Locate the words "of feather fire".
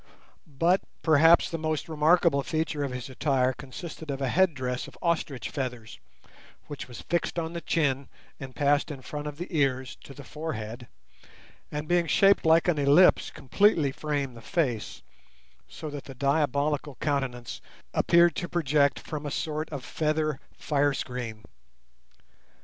19.69-20.95